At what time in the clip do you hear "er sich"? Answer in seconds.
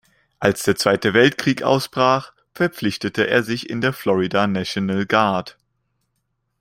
3.27-3.69